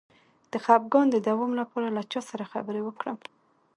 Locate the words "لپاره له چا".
1.61-2.21